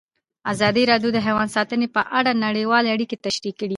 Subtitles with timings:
[0.51, 3.69] ازادي راډیو د حیوان ساتنه په اړه نړیوالې اړیکې تشریح کړي.